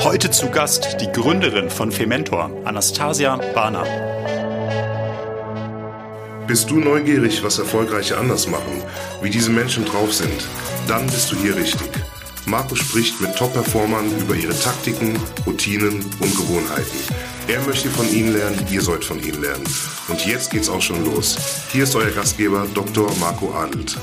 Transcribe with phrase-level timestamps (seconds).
[0.00, 3.84] Heute zu Gast die Gründerin von Fementor, Anastasia Barner.
[6.46, 8.82] Bist du neugierig, was Erfolgreiche anders machen,
[9.22, 10.46] wie diese Menschen drauf sind?
[10.88, 11.88] Dann bist du hier richtig.
[12.44, 15.16] Marco spricht mit Top-Performern über ihre Taktiken,
[15.46, 16.98] Routinen und Gewohnheiten.
[17.48, 19.64] Er möchte von ihnen lernen, ihr sollt von ihnen lernen.
[20.08, 21.38] Und jetzt geht's auch schon los.
[21.70, 23.10] Hier ist euer Gastgeber Dr.
[23.20, 23.96] Marco Adelt.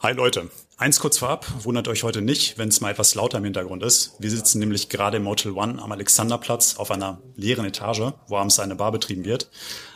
[0.00, 0.48] Hi Leute,
[0.78, 4.14] eins kurz vorab, wundert euch heute nicht, wenn es mal etwas lauter im Hintergrund ist.
[4.18, 8.58] Wir sitzen nämlich gerade im Motel One am Alexanderplatz auf einer leeren Etage, wo abends
[8.60, 9.50] eine Bar betrieben wird.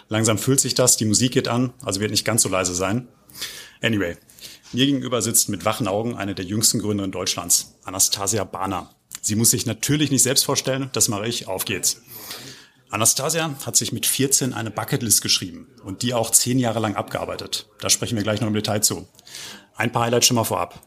[0.08, 3.08] Langsam fühlt sich das, die Musik geht an, also wird nicht ganz so leise sein.
[3.80, 4.16] Anyway,
[4.72, 8.91] mir gegenüber sitzt mit wachen Augen eine der jüngsten Gründerinnen Deutschlands, Anastasia Bahner.
[9.20, 12.02] Sie muss sich natürlich nicht selbst vorstellen, das mache ich, auf geht's.
[12.91, 17.66] Anastasia hat sich mit 14 eine Bucketlist geschrieben und die auch zehn Jahre lang abgearbeitet.
[17.80, 19.08] Da sprechen wir gleich noch im Detail zu.
[19.76, 20.80] Ein paar Highlights schon mal vorab.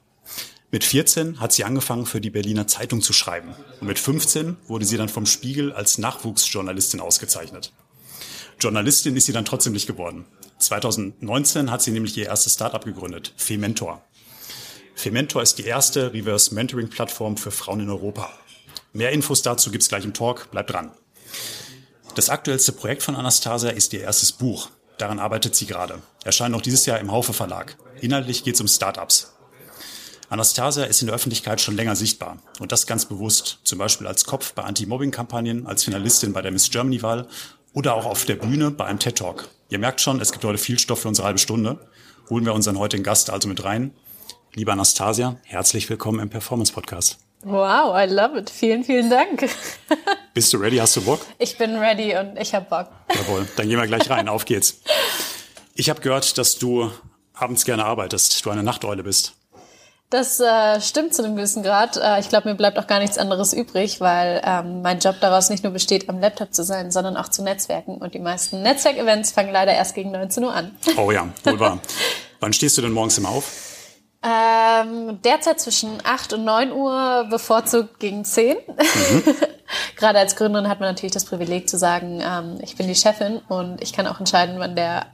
[0.71, 3.55] Mit 14 hat sie angefangen, für die Berliner Zeitung zu schreiben.
[3.79, 7.71] Und mit 15 wurde sie dann vom Spiegel als Nachwuchsjournalistin ausgezeichnet.
[8.59, 10.25] Journalistin ist sie dann trotzdem nicht geworden.
[10.59, 14.01] 2019 hat sie nämlich ihr erstes Startup gegründet, Fementor.
[14.95, 18.31] Fementor ist die erste Reverse Mentoring Plattform für Frauen in Europa.
[18.93, 20.91] Mehr Infos dazu gibt's gleich im Talk, bleibt dran.
[22.15, 24.69] Das aktuellste Projekt von Anastasia ist ihr erstes Buch.
[24.97, 26.01] Daran arbeitet sie gerade.
[26.23, 27.75] Erscheint noch dieses Jahr im Haufe Verlag.
[28.01, 29.33] Inhaltlich geht es um Startups.
[30.29, 34.25] Anastasia ist in der Öffentlichkeit schon länger sichtbar und das ganz bewusst, zum Beispiel als
[34.25, 37.27] Kopf bei Anti-Mobbing-Kampagnen, als Finalistin bei der Miss Germany-Wahl
[37.73, 39.49] oder auch auf der Bühne bei einem TED-Talk.
[39.69, 41.87] Ihr merkt schon, es gibt heute viel Stoff für unsere halbe Stunde.
[42.29, 43.93] Holen wir unseren heutigen Gast also mit rein.
[44.53, 47.24] Liebe Anastasia, herzlich willkommen im Performance Podcast.
[47.47, 48.49] Wow, I love it.
[48.49, 49.47] Vielen, vielen Dank.
[50.33, 50.77] Bist du ready?
[50.77, 51.19] Hast du Bock?
[51.37, 52.87] Ich bin ready und ich habe Bock.
[53.13, 54.27] Jawohl, dann gehen wir gleich rein.
[54.27, 54.81] Auf geht's.
[55.75, 56.89] Ich habe gehört, dass du
[57.35, 59.33] abends gerne arbeitest, du eine Nachteule bist.
[60.09, 61.97] Das äh, stimmt zu einem gewissen Grad.
[61.97, 65.51] Äh, ich glaube, mir bleibt auch gar nichts anderes übrig, weil ähm, mein Job daraus
[65.51, 67.97] nicht nur besteht, am Laptop zu sein, sondern auch zu Netzwerken.
[67.97, 70.75] Und die meisten Netzwerkevents fangen leider erst gegen 19 Uhr an.
[70.97, 71.79] Oh ja, wohl wahr.
[72.39, 73.74] Wann stehst du denn morgens immer auf?
[74.27, 78.57] Ähm, derzeit zwischen 8 und 9 Uhr, bevorzugt gegen 10.
[78.57, 79.23] Mhm.
[79.97, 83.41] Gerade als Gründerin hat man natürlich das Privileg zu sagen, ähm, ich bin die Chefin
[83.47, 85.07] und ich kann auch entscheiden, wann der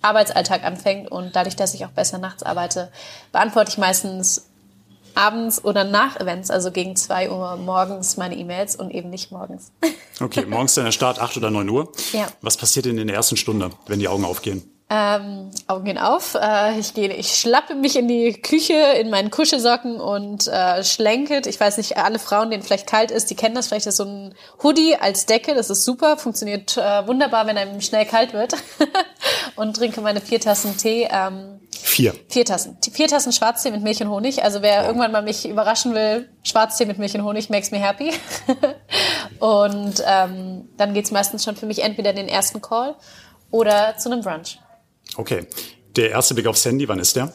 [0.00, 1.10] Arbeitsalltag anfängt.
[1.10, 2.92] Und dadurch, dass ich auch besser nachts arbeite,
[3.32, 4.46] beantworte ich meistens
[5.14, 9.72] abends oder nach Events, also gegen 2 Uhr morgens meine E-Mails und eben nicht morgens.
[10.20, 11.92] Okay, morgens dann der Start 8 oder 9 Uhr.
[12.12, 12.28] Ja.
[12.40, 14.71] Was passiert denn in der ersten Stunde, wenn die Augen aufgehen?
[14.94, 16.34] Ähm, Augen gehen auf.
[16.34, 21.46] Äh, ich gehe, ich schlappe mich in die Küche in meinen Kuschelsocken und äh, schlenket.
[21.46, 23.68] Ich weiß nicht, alle Frauen, denen vielleicht kalt ist, die kennen das.
[23.68, 25.54] Vielleicht ist so ein Hoodie als Decke.
[25.54, 28.52] Das ist super, funktioniert äh, wunderbar, wenn einem schnell kalt wird.
[29.56, 31.08] und trinke meine vier Tassen Tee.
[31.10, 32.14] Ähm, vier.
[32.28, 32.76] Vier Tassen.
[32.92, 34.44] Vier Tassen Schwarztee mit Milch und Honig.
[34.44, 34.86] Also wer oh.
[34.88, 38.12] irgendwann mal mich überraschen will, Schwarztee mit Milch und Honig makes me happy.
[39.38, 42.94] und ähm, dann geht's meistens schon für mich entweder in den ersten Call
[43.50, 44.58] oder zu einem Brunch.
[45.16, 45.46] Okay.
[45.96, 47.32] Der erste Blick aufs Handy, wann ist der?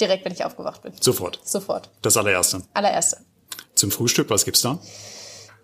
[0.00, 0.92] Direkt, wenn ich aufgewacht bin.
[1.00, 1.40] Sofort?
[1.42, 1.90] Sofort.
[2.02, 2.62] Das allererste?
[2.74, 3.18] Allererste.
[3.74, 4.78] Zum Frühstück, was gibt's da?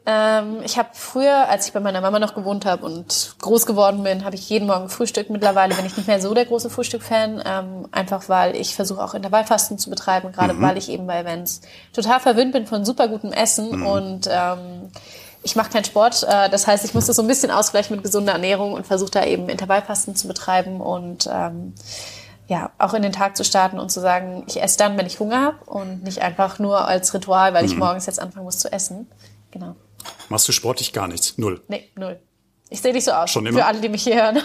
[0.05, 4.03] Ähm, ich habe früher, als ich bei meiner Mama noch gewohnt habe und groß geworden
[4.03, 5.31] bin, habe ich jeden Morgen Frühstück.
[5.31, 9.15] Mittlerweile bin ich nicht mehr so der große Frühstück-Fan, ähm, einfach weil ich versuche auch
[9.15, 10.63] Intervallfasten zu betreiben, gerade mhm.
[10.63, 11.61] weil ich eben bei Events
[11.93, 13.87] total verwöhnt bin von super gutem Essen mhm.
[13.87, 14.91] und ähm,
[15.43, 16.25] ich mache keinen Sport.
[16.29, 19.11] Äh, das heißt, ich muss das so ein bisschen ausgleichen mit gesunder Ernährung und versuche
[19.11, 21.75] da eben Intervallfasten zu betreiben und ähm,
[22.49, 25.21] ja, auch in den Tag zu starten und zu sagen, ich esse dann, wenn ich
[25.21, 27.81] Hunger habe und nicht einfach nur als Ritual, weil ich mhm.
[27.81, 29.09] morgens jetzt anfangen muss zu essen.
[29.51, 29.77] Genau.
[30.29, 31.39] Machst du sportlich gar nichts?
[31.39, 31.63] Null?
[31.69, 32.21] Nee, null.
[32.69, 33.31] Ich sehe nicht so aus.
[33.31, 33.61] Schon immer?
[33.61, 34.41] Für alle, die mich hier hören.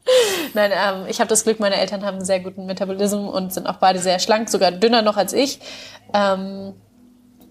[0.54, 3.66] Nein, ähm, ich habe das Glück, meine Eltern haben einen sehr guten Metabolismus und sind
[3.66, 5.60] auch beide sehr schlank, sogar dünner noch als ich.
[6.14, 6.74] Ähm,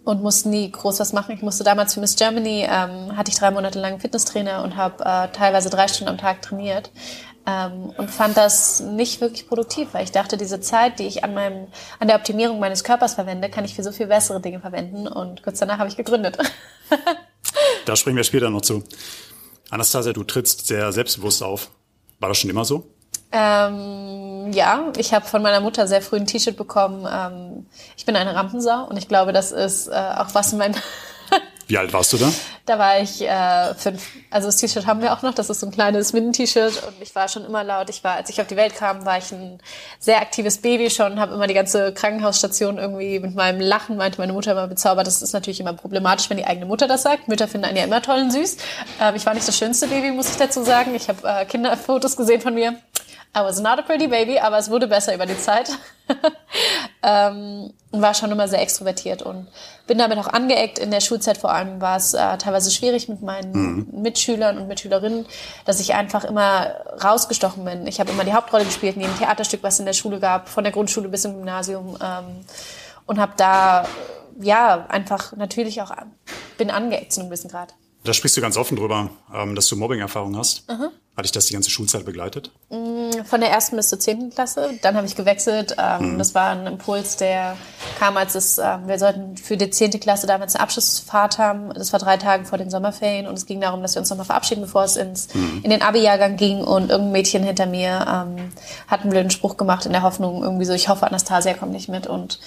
[0.03, 1.35] und musste nie groß was machen.
[1.35, 5.03] Ich musste damals für Miss Germany, ähm, hatte ich drei Monate lang Fitnesstrainer und habe
[5.03, 6.91] äh, teilweise drei Stunden am Tag trainiert.
[7.45, 11.34] Ähm, und fand das nicht wirklich produktiv, weil ich dachte, diese Zeit, die ich an
[11.34, 11.67] meinem,
[12.00, 15.07] an der Optimierung meines Körpers verwende, kann ich für so viel bessere Dinge verwenden.
[15.07, 16.38] Und kurz danach habe ich gegründet.
[17.86, 18.83] da springen wir später noch zu.
[19.69, 21.71] Anastasia, du trittst sehr selbstbewusst auf.
[22.19, 22.94] War das schon immer so?
[23.31, 27.07] Ähm, ja, ich habe von meiner Mutter sehr früh ein T-Shirt bekommen.
[27.10, 30.75] Ähm, ich bin eine Rampensau und ich glaube, das ist äh, auch was in meinem
[31.68, 32.30] Wie alt warst du da?
[32.66, 34.06] Da war ich äh, fünf.
[34.30, 35.33] Also das T-Shirt haben wir auch noch.
[35.33, 37.89] Das ist so ein kleines Mini-T-Shirt und ich war schon immer laut.
[37.89, 39.60] Ich war, als ich auf die Welt kam, war ich ein
[39.98, 41.18] sehr aktives Baby schon.
[41.18, 45.07] Habe immer die ganze Krankenhausstation irgendwie mit meinem Lachen meinte meine Mutter immer bezaubert.
[45.07, 47.30] Das ist natürlich immer problematisch, wenn die eigene Mutter das sagt.
[47.30, 48.57] Mütter finden einen ja immer toll und süß.
[49.00, 50.94] Ähm, ich war nicht das schönste Baby, muss ich dazu sagen.
[50.94, 52.75] Ich habe äh, Kinderfotos gesehen von mir.
[53.33, 55.69] I was not a pretty baby, aber es wurde besser über die Zeit.
[57.04, 59.48] ähm, war schon immer sehr extrovertiert und
[59.88, 60.80] bin damit auch angeeckt.
[60.80, 64.01] In der Schulzeit vor allem war es äh, teilweise schwierig mit meinen mhm.
[64.01, 65.25] Mitschülern und Mitschülerinnen,
[65.66, 67.88] dass ich einfach immer rausgestochen bin.
[67.88, 70.50] Ich habe immer die Hauptrolle gespielt in jedem Theaterstück, was es in der Schule gab,
[70.50, 72.45] von der Grundschule bis zum Gymnasium ähm,
[73.06, 73.86] und habe da
[74.42, 75.92] ja einfach natürlich auch
[76.57, 77.74] bin angeeckt zu einem gewissen Grad.
[78.03, 80.68] Da sprichst du ganz offen drüber, ähm, dass du Mobbing-Erfahrung hast.
[80.69, 80.89] Mhm.
[81.15, 82.51] Hat dich das die ganze Schulzeit begleitet?
[82.69, 84.80] Mm, von der ersten bis zur zehnten Klasse.
[84.81, 85.75] Dann habe ich gewechselt.
[85.77, 86.18] Ähm, mhm.
[86.18, 87.57] Das war ein Impuls, der
[88.00, 91.74] kam, als es, äh, wir sollten für die zehnte Klasse damals eine Abschlussfahrt haben.
[91.74, 94.25] Das war drei Tage vor den Sommerferien und es ging darum, dass wir uns nochmal
[94.25, 95.59] verabschieden, bevor es ins, mhm.
[95.63, 96.63] in den Abi-Jahrgang ging.
[96.63, 98.54] Und irgendein Mädchen hinter mir ähm,
[98.88, 101.89] hat einen blöden Spruch gemacht in der Hoffnung, irgendwie so, ich hoffe, Anastasia kommt nicht
[101.89, 102.07] mit.
[102.07, 102.39] Und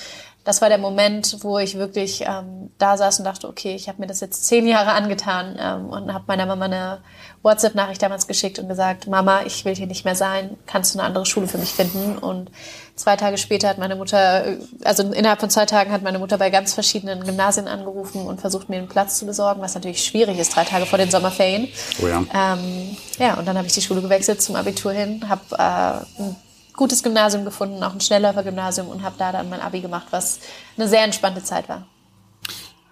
[0.44, 4.00] das war der Moment, wo ich wirklich ähm, da saß und dachte, okay, ich habe
[4.00, 6.98] mir das jetzt zehn Jahre angetan ähm, und habe meiner Mama eine
[7.42, 11.08] WhatsApp-Nachricht damals geschickt und gesagt, Mama, ich will hier nicht mehr sein, kannst du eine
[11.08, 12.18] andere Schule für mich finden?
[12.18, 12.50] Und
[12.94, 14.44] zwei Tage später hat meine Mutter,
[14.84, 18.68] also innerhalb von zwei Tagen hat meine Mutter bei ganz verschiedenen Gymnasien angerufen und versucht,
[18.68, 21.68] mir einen Platz zu besorgen, was natürlich schwierig ist, drei Tage vor den Sommerferien.
[22.02, 22.22] Oh ja.
[22.34, 26.36] Ähm, ja, und dann habe ich die Schule gewechselt zum Abitur hin, habe äh, ein
[26.74, 30.40] gutes Gymnasium gefunden, auch ein Schnellläufer-Gymnasium und habe da dann mein Abi gemacht, was
[30.76, 31.86] eine sehr entspannte Zeit war.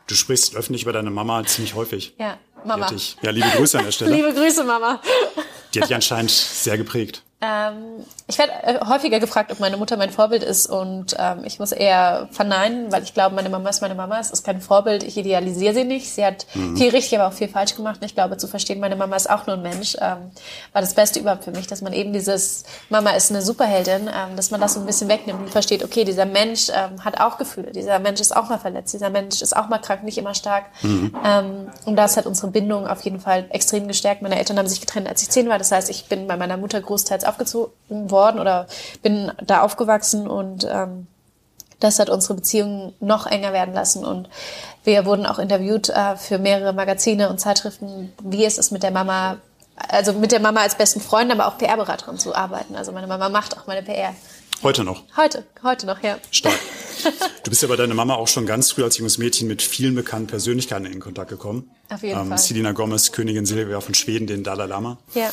[0.07, 2.15] Du sprichst öffentlich über deine Mama ziemlich häufig.
[2.19, 2.87] Ja, Mama.
[2.89, 4.15] Dich, ja, liebe Grüße an der Stelle.
[4.15, 5.01] liebe Grüße, Mama.
[5.75, 7.23] Die hat dich anscheinend sehr geprägt.
[7.43, 11.59] Ähm, ich werde äh, häufiger gefragt, ob meine Mutter mein Vorbild ist und ähm, ich
[11.59, 14.21] muss eher verneinen, weil ich glaube, meine Mama ist meine Mama.
[14.21, 15.03] Es ist kein Vorbild.
[15.03, 16.09] Ich idealisiere sie nicht.
[16.09, 16.77] Sie hat mhm.
[16.77, 17.97] viel richtig, aber auch viel falsch gemacht.
[18.01, 20.31] Und ich glaube, zu verstehen, meine Mama ist auch nur ein Mensch, ähm,
[20.73, 24.37] war das Beste überhaupt für mich, dass man eben dieses Mama ist eine Superheldin, ähm,
[24.37, 27.39] dass man das so ein bisschen wegnimmt und versteht, okay, dieser Mensch ähm, hat auch
[27.39, 27.73] Gefühle.
[27.73, 28.95] Dieser Mensch ist auch mal verletzt.
[28.95, 30.67] Dieser Mensch ist auch mal krank, nicht immer stark.
[30.83, 31.17] Mhm.
[31.25, 34.23] Ähm, und das hat unsere Bindung auf jeden Fall extrem gestärkt.
[34.23, 35.59] Meine Eltern haben sich getrennt, als ich zehn war.
[35.59, 37.73] Das heißt, ich bin bei meiner Mutter großteils aufgezogen
[38.11, 38.67] worden oder
[39.03, 41.07] bin da aufgewachsen und ähm,
[41.81, 44.29] das hat unsere Beziehung noch enger werden lassen und
[44.85, 48.91] wir wurden auch interviewt äh, für mehrere Magazine und Zeitschriften, wie es ist mit der
[48.91, 49.39] Mama,
[49.77, 52.77] also mit der Mama als besten Freund, aber auch PR-Beraterin zu arbeiten.
[52.77, 54.15] Also meine Mama macht auch meine PR.
[54.63, 55.03] Heute noch?
[55.17, 56.19] Heute, heute noch, ja.
[56.31, 56.59] Stark.
[57.43, 59.97] Du bist ja bei deiner Mama auch schon ganz früh als junges Mädchen mit vielen
[59.97, 61.69] bekannten Persönlichkeiten in Kontakt gekommen.
[61.91, 62.39] Auf jeden ähm, Fall.
[62.39, 64.99] Selina Gomez, Königin Silvia von Schweden, den Dalai Lama.
[65.15, 65.31] Ja.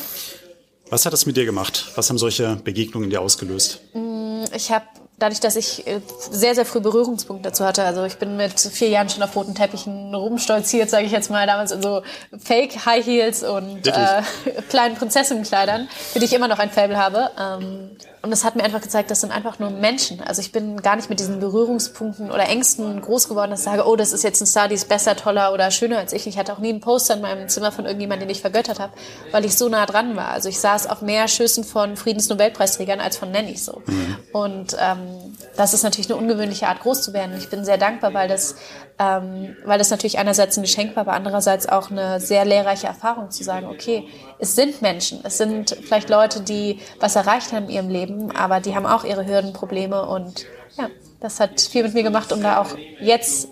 [0.89, 1.91] Was hat das mit dir gemacht?
[1.95, 3.81] Was haben solche Begegnungen dir ausgelöst?
[3.93, 4.85] Mm, ich habe
[5.19, 6.01] dadurch, dass ich äh,
[6.31, 7.83] sehr, sehr früh Berührungspunkte dazu hatte.
[7.83, 11.45] Also ich bin mit vier Jahren schon auf roten Teppichen rumstolziert, sage ich jetzt mal,
[11.45, 12.01] damals in so
[12.37, 14.21] Fake High Heels und äh,
[14.69, 17.29] kleinen Prinzessinnenkleidern, für die ich immer noch ein Fable habe.
[17.39, 20.19] Ähm, und es hat mir einfach gezeigt, das sind einfach nur Menschen.
[20.21, 23.87] Also ich bin gar nicht mit diesen Berührungspunkten oder Ängsten groß geworden, dass ich sage,
[23.87, 26.27] oh, das ist jetzt ein Star, die ist besser, toller oder schöner als ich.
[26.27, 28.91] Ich hatte auch nie einen Poster in meinem Zimmer von irgendjemandem, den ich vergöttert habe,
[29.31, 30.29] weil ich so nah dran war.
[30.29, 33.81] Also ich saß auf mehr Schüssen von Friedensnobelpreisträgern als von Nanny so.
[33.85, 34.17] Mhm.
[34.33, 37.37] Und ähm, das ist natürlich eine ungewöhnliche Art, groß zu werden.
[37.37, 38.55] Ich bin sehr dankbar, weil das,
[38.99, 43.31] ähm, weil das natürlich einerseits ein Geschenk war, aber andererseits auch eine sehr lehrreiche Erfahrung
[43.31, 44.07] zu sagen, okay,
[44.39, 48.59] es sind Menschen, es sind vielleicht Leute, die was erreicht haben in ihrem Leben, aber
[48.59, 50.45] die haben auch ihre Hürden, Probleme und
[50.77, 50.89] ja,
[51.21, 53.47] das hat viel mit mir gemacht, um da auch jetzt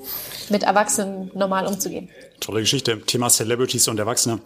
[0.50, 2.10] mit Erwachsenen normal umzugehen.
[2.40, 3.02] Tolle Geschichte.
[3.02, 4.40] Thema Celebrities und Erwachsene.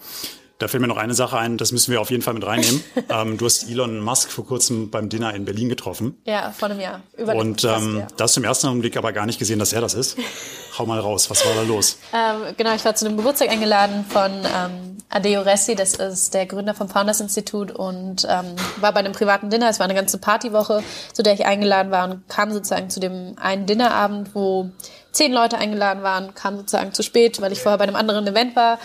[0.62, 2.84] Da fällt mir noch eine Sache ein, das müssen wir auf jeden Fall mit reinnehmen.
[3.10, 6.22] ähm, du hast Elon Musk vor kurzem beim Dinner in Berlin getroffen.
[6.24, 7.02] Ja, vor einem Jahr.
[7.18, 8.08] Über Und ähm, ja.
[8.16, 10.18] da hast du im ersten Augenblick aber gar nicht gesehen, dass er das ist.
[10.78, 11.98] Hau mal raus, was war da los?
[12.14, 16.46] Ähm, genau, ich war zu einem Geburtstag eingeladen von ähm, Adeo Ressi, das ist der
[16.46, 19.68] Gründer vom Founders Institute und ähm, war bei einem privaten Dinner.
[19.68, 23.34] Es war eine ganze Partywoche, zu der ich eingeladen war und kam sozusagen zu dem
[23.42, 24.70] einen Dinnerabend, wo
[25.12, 28.56] zehn Leute eingeladen waren, kam sozusagen zu spät, weil ich vorher bei einem anderen Event
[28.56, 28.78] war.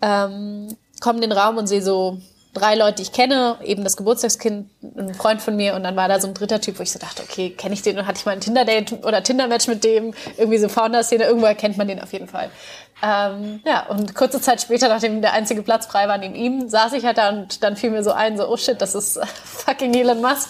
[0.00, 2.18] Ähm, komme in den Raum und sehe so
[2.54, 6.08] drei Leute, die ich kenne, eben das Geburtstagskind, ein Freund von mir und dann war
[6.08, 8.18] da so ein dritter Typ, wo ich so dachte, okay, kenne ich den und hatte
[8.18, 12.00] ich mal ein Tinder-Date oder Tinder-Match mit dem, irgendwie so Founder-Szene, irgendwo erkennt man den
[12.00, 12.50] auf jeden Fall.
[13.00, 16.94] Ähm, ja, und kurze Zeit später, nachdem der einzige Platz frei war neben ihm, saß
[16.94, 19.94] ich halt da und dann fiel mir so ein, so, oh shit, das ist fucking
[19.94, 20.48] Elon Musk.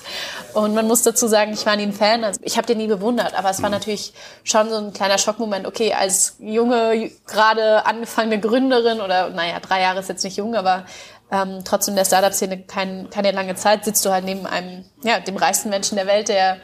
[0.54, 2.86] Und man muss dazu sagen, ich war nie ein Fan, also ich habe den nie
[2.86, 4.14] bewundert, aber es war natürlich
[4.44, 10.00] schon so ein kleiner Schockmoment, okay, als junge, gerade angefangene Gründerin oder, naja, drei Jahre
[10.00, 10.86] ist jetzt nicht jung, aber
[11.30, 15.37] ähm, trotzdem der Startup-Szene kein, keine lange Zeit, sitzt du halt neben einem, ja, dem
[15.37, 16.58] reichsten Menschen der Welt, der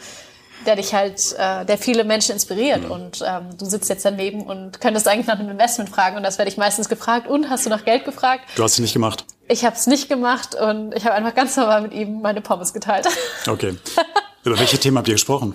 [0.67, 2.85] der dich halt, äh, der viele Menschen inspiriert.
[2.85, 2.91] Mhm.
[2.91, 6.17] Und ähm, du sitzt jetzt daneben und könntest eigentlich nach einem Investment fragen.
[6.17, 7.27] Und das werde ich meistens gefragt.
[7.27, 8.45] Und hast du nach Geld gefragt?
[8.57, 9.25] Du hast es nicht gemacht.
[9.49, 12.73] Ich habe es nicht gemacht und ich habe einfach ganz normal mit ihm meine Pommes
[12.73, 13.07] geteilt.
[13.47, 13.77] Okay.
[14.45, 15.55] Über welche Themen habt ihr gesprochen?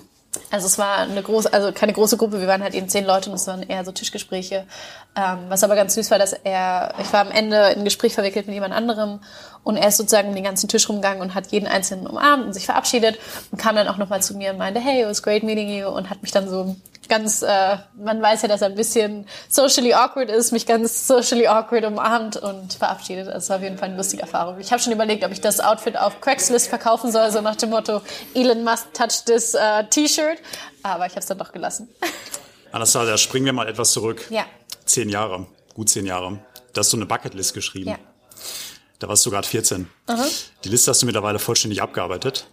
[0.52, 3.30] Also es war eine große, also keine große Gruppe, wir waren halt eben zehn Leute
[3.30, 4.66] und es waren eher so Tischgespräche.
[5.16, 8.16] Ähm, was aber ganz süß war, dass er, ich war am Ende in ein Gespräch
[8.16, 9.20] verwickelt mit jemand anderem
[9.64, 12.54] und er ist sozusagen um den ganzen Tisch rumgegangen und hat jeden einzelnen umarmt und
[12.54, 13.20] sich verabschiedet
[13.52, 15.88] und kam dann auch nochmal zu mir und meinte, hey, it was great meeting you
[15.88, 16.76] und hat mich dann so
[17.10, 21.48] ganz, äh, man weiß ja, dass er ein bisschen socially awkward ist, mich ganz socially
[21.48, 23.28] awkward umarmt und verabschiedet.
[23.28, 24.60] Also es war auf jeden Fall eine lustige Erfahrung.
[24.60, 27.72] Ich habe schon überlegt, ob ich das Outfit auf Craigslist verkaufen soll, so nach dem
[27.72, 28.02] Motto,
[28.34, 30.38] Elon Musk touched this uh, T-Shirt,
[30.84, 31.90] aber ich habe es dann doch gelassen.
[32.72, 34.26] Anastasia, springen wir mal etwas zurück.
[34.30, 34.46] Ja.
[34.86, 36.40] Zehn Jahre, gut zehn Jahre.
[36.74, 37.90] Da hast du eine Bucketlist geschrieben.
[37.90, 37.98] Ja.
[39.00, 39.90] Da warst du gerade 14.
[40.64, 42.48] Die Liste hast du mittlerweile vollständig abgearbeitet.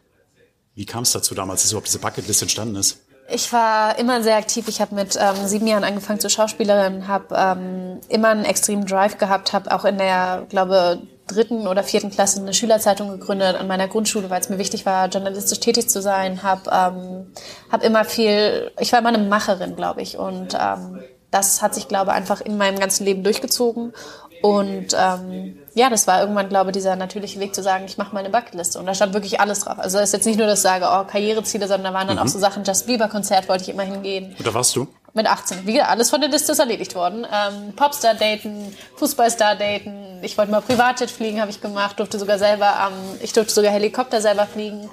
[0.75, 3.06] Wie kam es dazu damals, dass überhaupt diese Bucketlist entstanden ist?
[3.29, 4.69] Ich war immer sehr aktiv.
[4.69, 9.19] Ich habe mit ähm, sieben Jahren angefangen zur Schauspielerin, habe ähm, immer einen extremen Drive
[9.19, 13.89] gehabt, habe auch in der, glaube dritten oder vierten Klasse eine Schülerzeitung gegründet an meiner
[13.89, 16.43] Grundschule, weil es mir wichtig war, journalistisch tätig zu sein.
[16.43, 17.33] Habe ähm,
[17.71, 21.01] hab immer viel, ich war immer eine Macherin, glaube ich, und ähm,
[21.33, 23.93] das hat sich, glaube ich, einfach in meinem ganzen Leben durchgezogen.
[24.43, 28.15] Und ähm, ja, das war irgendwann, glaube ich, dieser natürliche Weg zu sagen, ich mache
[28.15, 28.79] meine Bucketliste.
[28.79, 29.79] Und da stand wirklich alles drauf.
[29.79, 32.19] Also es ist jetzt nicht nur, dass ich sage, oh, Karriereziele, sondern da waren dann
[32.19, 34.35] auch so Sachen, Just Bieber-Konzert wollte ich immer hingehen.
[34.39, 34.87] Und da warst du?
[35.15, 35.67] Mit 18.
[35.67, 37.27] Wie gesagt, alles von der Liste ist erledigt worden.
[37.33, 40.21] Ähm, Popstar daten, Fußballstar daten.
[40.23, 41.99] Ich wollte mal Privatjet fliegen, habe ich gemacht.
[41.99, 44.91] Durfte sogar selber, ähm, ich durfte sogar Helikopter selber fliegen.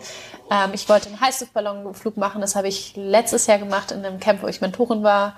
[0.50, 2.42] Ähm, ich wollte einen Heißluftballonflug machen.
[2.42, 5.36] Das habe ich letztes Jahr gemacht in einem Camp, wo ich Mentorin war.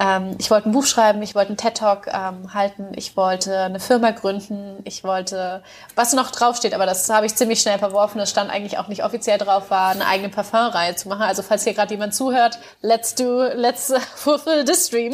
[0.00, 3.80] Ähm, ich wollte ein Buch schreiben, ich wollte einen TED-Talk ähm, halten, ich wollte eine
[3.80, 5.62] Firma gründen, ich wollte,
[5.94, 9.04] was noch draufsteht, aber das habe ich ziemlich schnell verworfen, das stand eigentlich auch nicht
[9.04, 11.22] offiziell drauf, war eine eigene Parfumreihe zu machen.
[11.22, 15.12] Also falls hier gerade jemand zuhört, let's do, let's fulfill this dream.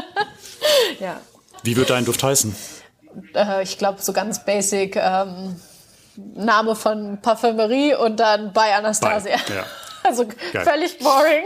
[1.00, 1.18] ja.
[1.62, 2.54] Wie wird dein Duft heißen?
[3.34, 5.56] Äh, ich glaube, so ganz basic ähm,
[6.16, 9.36] Name von Parfümerie und dann bei Anastasia.
[9.48, 9.64] Bei, ja.
[10.04, 10.64] Also Geil.
[10.64, 11.44] völlig boring.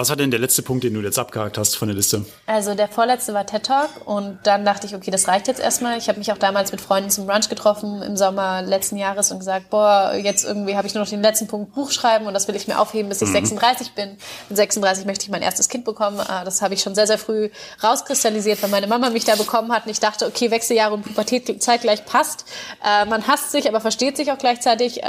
[0.00, 2.24] Was war denn der letzte Punkt, den du jetzt abgehakt hast von der Liste?
[2.46, 5.98] Also der vorletzte war TED Talk und dann dachte ich, okay, das reicht jetzt erstmal.
[5.98, 9.40] Ich habe mich auch damals mit Freunden zum Brunch getroffen im Sommer letzten Jahres und
[9.40, 12.48] gesagt, boah, jetzt irgendwie habe ich nur noch den letzten Punkt Buch schreiben und das
[12.48, 14.16] will ich mir aufheben, bis ich 36 bin.
[14.48, 16.18] Mit 36 möchte ich mein erstes Kind bekommen.
[16.18, 17.50] Äh, Das habe ich schon sehr, sehr früh
[17.84, 21.62] rauskristallisiert, weil meine Mama mich da bekommen hat und ich dachte, okay, Wechseljahre und Pubertät
[21.62, 22.46] zeitgleich passt.
[22.82, 25.02] Äh, Man hasst sich, aber versteht sich auch gleichzeitig.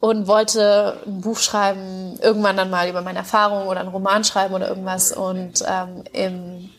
[0.00, 4.54] Und wollte ein Buch schreiben, irgendwann dann mal über meine Erfahrungen oder einen Roman schreiben
[4.54, 5.12] oder irgendwas.
[5.12, 6.70] Und ähm, im,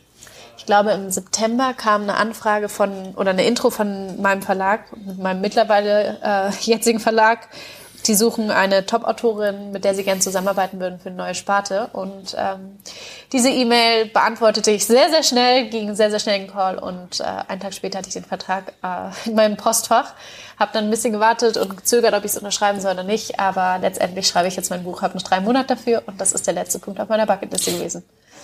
[0.57, 5.19] ich glaube, im September kam eine Anfrage von oder eine Intro von meinem Verlag, mit
[5.19, 7.47] meinem mittlerweile äh, jetzigen Verlag.
[8.07, 11.89] Die suchen eine Top-Autorin, mit der sie gerne zusammenarbeiten würden für eine neue Sparte.
[11.93, 12.79] Und ähm,
[13.31, 16.79] diese E-Mail beantwortete ich sehr, sehr schnell, ging sehr, sehr schnell in den Call.
[16.79, 20.13] Und äh, einen Tag später hatte ich den Vertrag äh, in meinem Postfach.
[20.57, 23.39] Habe dann ein bisschen gewartet und gezögert, ob ich es unterschreiben soll oder nicht.
[23.39, 26.03] Aber letztendlich schreibe ich jetzt mein Buch, habe noch drei Monate dafür.
[26.07, 28.03] Und das ist der letzte Punkt auf meiner Bucketliste gewesen.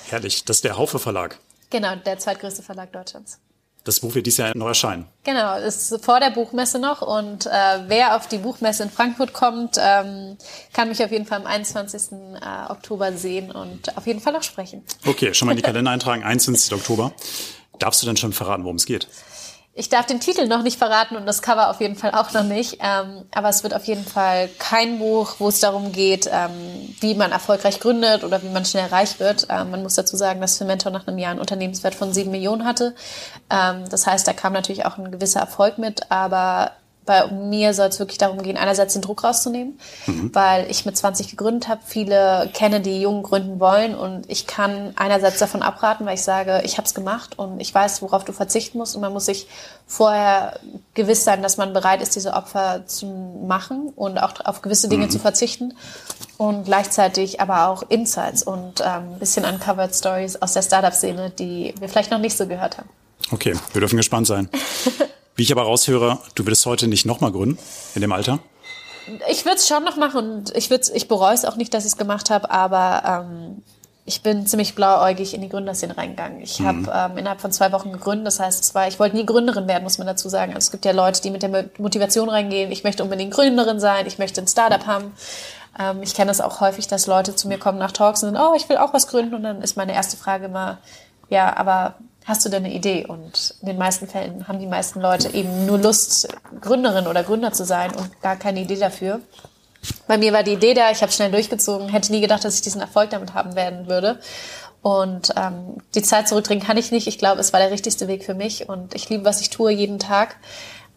[0.10, 1.38] Herrlich, das ist der Haufe Verlag.
[1.70, 3.40] Genau, der zweitgrößte Verlag Deutschlands.
[3.88, 5.06] Das Buch wird dieses Jahr noch erscheinen.
[5.24, 7.50] Genau, ist vor der Buchmesse noch und äh,
[7.88, 10.38] wer auf die Buchmesse in Frankfurt kommt, ähm,
[10.74, 12.12] kann mich auf jeden Fall am 21.
[12.12, 14.84] Äh, Oktober sehen und auf jeden Fall auch sprechen.
[15.06, 16.74] Okay, schon mal in die Kalender eintragen, 21.
[16.74, 17.14] Oktober.
[17.80, 19.08] Darfst du denn schon verraten, worum es geht?
[19.80, 22.44] Ich darf den Titel noch nicht verraten und das Cover auf jeden Fall auch noch
[22.44, 22.80] nicht.
[22.82, 26.50] Ähm, aber es wird auf jeden Fall kein Buch, wo es darum geht, ähm,
[27.00, 29.46] wie man erfolgreich gründet oder wie man schnell reich wird.
[29.52, 32.66] Ähm, man muss dazu sagen, dass Fermentor nach einem Jahr einen Unternehmenswert von sieben Millionen
[32.66, 32.96] hatte.
[33.52, 36.72] Ähm, das heißt, da kam natürlich auch ein gewisser Erfolg mit, aber
[37.08, 39.80] bei mir soll es wirklich darum gehen, einerseits den Druck rauszunehmen,
[40.34, 44.92] weil ich mit 20 gegründet habe, viele kenne, die jung gründen wollen und ich kann
[44.98, 48.34] einerseits davon abraten, weil ich sage, ich habe es gemacht und ich weiß, worauf du
[48.34, 49.48] verzichten musst und man muss sich
[49.88, 50.60] vorher
[50.94, 53.08] gewiss sein, dass man bereit ist, diese Opfer zu
[53.48, 55.74] machen und auch auf gewisse Dinge zu verzichten
[56.38, 61.74] und gleichzeitig aber auch Insights und ähm, ein bisschen Uncovered Stories aus der Startup-Szene, die
[61.80, 62.90] wir vielleicht noch nicht so gehört haben.
[63.32, 64.50] Okay, wir dürfen gespannt sein.
[65.38, 67.60] Wie ich aber raushöre, du würdest heute nicht nochmal gründen
[67.94, 68.40] in dem Alter?
[69.30, 71.92] Ich würde es schon noch machen und ich, ich bereue es auch nicht, dass ich
[71.92, 73.62] es gemacht habe, aber ähm,
[74.04, 76.42] ich bin ziemlich blauäugig in die Gründerszene reingegangen.
[76.42, 79.28] Ich habe ähm, innerhalb von zwei Wochen gegründet, das heißt, es war, ich wollte nie
[79.28, 80.56] Gründerin werden, muss man dazu sagen.
[80.56, 84.08] Also es gibt ja Leute, die mit der Motivation reingehen, ich möchte unbedingt Gründerin sein,
[84.08, 85.14] ich möchte ein Startup haben.
[85.80, 88.44] Ähm, ich kenne das auch häufig, dass Leute zu mir kommen nach Talks und sagen,
[88.44, 90.80] oh, ich will auch was gründen und dann ist meine erste Frage immer,
[91.30, 91.94] ja, aber
[92.28, 93.06] hast du denn eine Idee?
[93.06, 96.28] Und in den meisten Fällen haben die meisten Leute eben nur Lust,
[96.62, 99.22] Gründerin oder Gründer zu sein und gar keine Idee dafür.
[100.08, 102.62] Bei mir war die Idee da, ich habe schnell durchgezogen, hätte nie gedacht, dass ich
[102.62, 104.20] diesen Erfolg damit haben werden würde.
[104.82, 107.08] Und ähm, die Zeit zurückdrehen kann ich nicht.
[107.08, 109.72] Ich glaube, es war der richtigste Weg für mich und ich liebe, was ich tue
[109.72, 110.38] jeden Tag.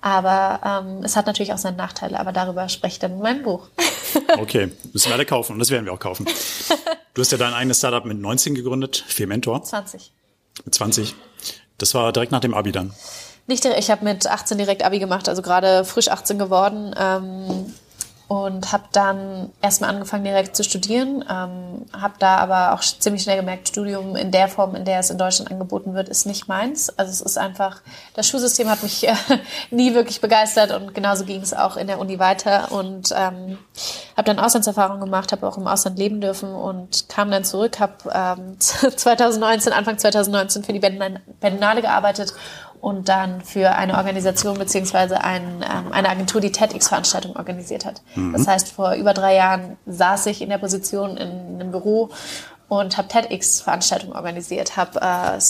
[0.02, 3.42] Aber ähm, es hat natürlich auch seine Nachteile, aber darüber spreche ich dann in meinem
[3.42, 3.68] Buch.
[4.38, 6.26] okay, müssen wir alle kaufen und das werden wir auch kaufen.
[7.12, 9.64] Du hast ja dein eigenes Startup mit 19 gegründet, Mentor.
[9.64, 10.12] 20.
[10.64, 11.14] Mit 20.
[11.79, 12.93] Das war direkt nach dem Abi dann.
[13.47, 16.95] Nicht direkt, ich habe mit 18 direkt Abi gemacht, also gerade frisch 18 geworden.
[16.99, 17.75] Ähm,
[18.30, 23.38] und habe dann erstmal angefangen direkt zu studieren, ähm, habe da aber auch ziemlich schnell
[23.38, 26.96] gemerkt, Studium in der Form, in der es in Deutschland angeboten wird, ist nicht meins.
[26.96, 27.80] Also es ist einfach,
[28.14, 29.16] das Schulsystem hat mich äh,
[29.72, 33.58] nie wirklich begeistert und genauso ging es auch in der Uni weiter und ähm,
[34.16, 37.94] habe dann Auslandserfahrung gemacht, habe auch im Ausland leben dürfen und kam dann zurück, habe
[38.14, 42.32] ähm, 2019, Anfang 2019 für die Berlinale gearbeitet
[42.80, 48.02] und dann für eine Organisation beziehungsweise ein, ähm, eine Agentur, die TEDx-Veranstaltungen organisiert hat.
[48.14, 48.32] Mhm.
[48.32, 52.10] Das heißt, vor über drei Jahren saß ich in der Position in einem Büro
[52.68, 55.40] und habe TEDx-Veranstaltungen organisiert, habe äh,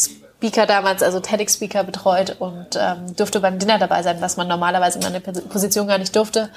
[0.40, 4.98] Speaker damals, also TEDx-Speaker betreut und ähm, durfte beim Dinner dabei sein, was man normalerweise
[4.98, 6.48] in meiner Position gar nicht durfte.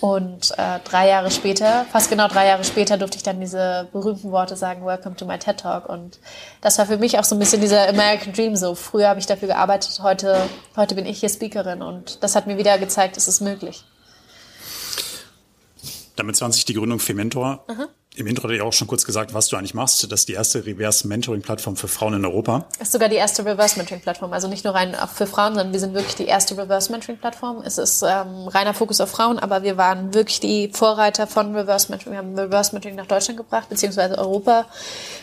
[0.00, 4.30] Und äh, drei Jahre später, fast genau drei Jahre später, durfte ich dann diese berühmten
[4.30, 5.90] Worte sagen, Welcome to my TED Talk.
[5.90, 6.18] Und
[6.62, 8.56] das war für mich auch so ein bisschen dieser American Dream.
[8.56, 12.46] So früher habe ich dafür gearbeitet, heute, heute bin ich hier Speakerin und das hat
[12.46, 13.84] mir wieder gezeigt, es ist möglich.
[16.16, 17.66] Damit 20 die Gründung Fementor.
[17.68, 17.88] Mhm.
[18.18, 20.02] Im Intro hatte ich auch schon kurz gesagt, was du eigentlich machst.
[20.10, 22.66] Das ist die erste Reverse-Mentoring-Plattform für Frauen in Europa.
[22.80, 24.32] Das ist sogar die erste Reverse-Mentoring-Plattform.
[24.32, 27.62] Also nicht nur rein für Frauen, sondern wir sind wirklich die erste Reverse-Mentoring-Plattform.
[27.64, 32.12] Es ist ähm, reiner Fokus auf Frauen, aber wir waren wirklich die Vorreiter von Reverse-Mentoring.
[32.12, 34.66] Wir haben Reverse-Mentoring nach Deutschland gebracht, beziehungsweise Europa.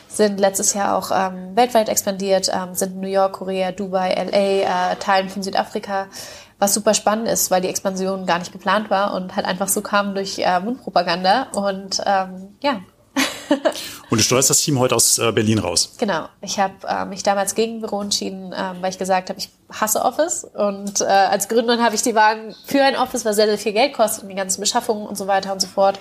[0.07, 4.91] Sind letztes Jahr auch ähm, weltweit expandiert, ähm, sind in New York, Korea, Dubai, LA,
[4.91, 6.07] äh, Teilen von Südafrika
[6.59, 9.81] was super spannend ist, weil die Expansion gar nicht geplant war und halt einfach so
[9.81, 11.47] kam durch äh, Mundpropaganda.
[11.53, 12.81] Und ähm, ja.
[14.09, 15.93] und du steuerst das Team heute aus äh, Berlin raus.
[15.97, 16.27] Genau.
[16.41, 20.01] Ich habe äh, mich damals gegen Büro entschieden, äh, weil ich gesagt habe, ich hasse
[20.01, 20.45] Office.
[20.45, 23.73] Und äh, als Gründerin habe ich die Wahl für ein Office, was sehr, sehr viel
[23.73, 25.99] Geld kostet und die ganzen Beschaffungen und so weiter und so fort.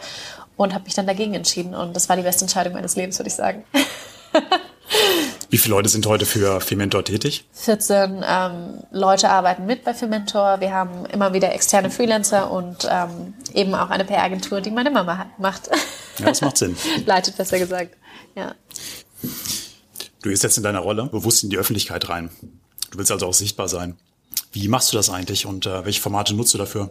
[0.57, 1.75] Und habe mich dann dagegen entschieden.
[1.75, 3.65] Und das war die beste Entscheidung meines Lebens, würde ich sagen.
[5.51, 7.47] Wie viele Leute sind heute für Fementor tätig?
[7.53, 10.61] 14 ähm, Leute arbeiten mit bei Fementor.
[10.61, 15.27] Wir haben immer wieder externe Freelancer und ähm, eben auch eine PR-Agentur, die meine Mama
[15.39, 15.69] macht.
[16.19, 16.77] Ja, das macht Sinn.
[17.07, 17.97] Leitet, besser gesagt.
[18.35, 18.55] Ja.
[20.23, 22.31] Du gehst jetzt in deiner Rolle bewusst in die Öffentlichkeit rein.
[22.91, 23.97] Du willst also auch sichtbar sein.
[24.53, 26.91] Wie machst du das eigentlich und äh, welche Formate nutzt du dafür?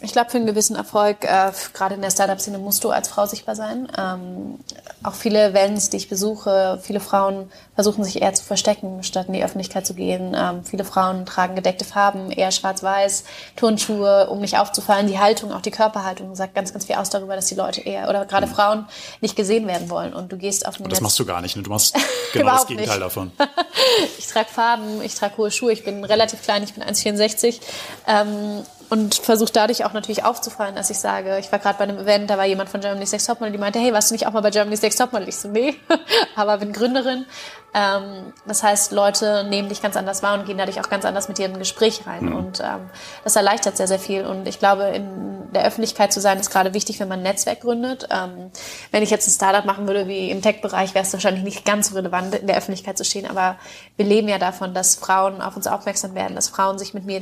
[0.00, 3.26] Ich glaube, für einen gewissen Erfolg, äh, gerade in der Startup-Szene, musst du als Frau
[3.26, 3.88] sichtbar sein.
[3.98, 4.58] Ähm,
[5.02, 9.34] auch viele Events, die ich besuche, viele Frauen versuchen sich eher zu verstecken, statt in
[9.34, 10.34] die Öffentlichkeit zu gehen.
[10.34, 13.24] Ähm, viele Frauen tragen gedeckte Farben, eher schwarz-weiß,
[13.56, 15.08] Turnschuhe, um nicht aufzufallen.
[15.08, 18.08] Die Haltung, auch die Körperhaltung, sagt ganz, ganz viel aus darüber, dass die Leute eher,
[18.08, 18.52] oder gerade mhm.
[18.52, 18.86] Frauen,
[19.20, 20.14] nicht gesehen werden wollen.
[20.14, 21.62] Und du gehst auf den Das Netz machst du gar nicht, ne?
[21.62, 21.94] Du machst
[22.32, 23.30] genau das Gegenteil davon.
[24.18, 27.60] ich trage Farben, ich trage hohe Schuhe, ich bin relativ klein, ich bin 1,64.
[28.06, 31.98] Ähm, und versuche dadurch auch natürlich aufzufallen, dass ich sage, ich war gerade bei einem
[31.98, 34.32] Event, da war jemand von Germany's Next Topmodel, die meinte, hey, warst du nicht auch
[34.32, 35.28] mal bei Germany's Next Topmodel?
[35.28, 35.76] Ich so, nee,
[36.36, 37.26] aber bin Gründerin.
[37.74, 41.26] Ähm, das heißt, Leute nehmen dich ganz anders wahr und gehen dadurch auch ganz anders
[41.26, 42.26] mit dir in ein Gespräch rein.
[42.26, 42.36] Mhm.
[42.36, 42.88] Und ähm,
[43.24, 44.24] das erleichtert sehr, sehr viel.
[44.24, 47.62] Und ich glaube, in der Öffentlichkeit zu sein, ist gerade wichtig, wenn man ein Netzwerk
[47.62, 48.08] gründet.
[48.10, 48.52] Ähm,
[48.92, 51.88] wenn ich jetzt ein Startup machen würde wie im Tech-Bereich, wäre es wahrscheinlich nicht ganz
[51.88, 53.28] so relevant, in der Öffentlichkeit zu stehen.
[53.28, 53.56] Aber
[53.96, 57.20] wir leben ja davon, dass Frauen auf uns aufmerksam werden, dass Frauen sich mit mir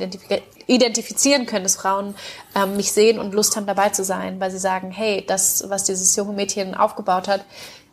[0.67, 2.13] identifizieren können, dass Frauen
[2.55, 5.85] ähm, mich sehen und Lust haben, dabei zu sein, weil sie sagen, hey, das, was
[5.85, 7.43] dieses junge Mädchen aufgebaut hat,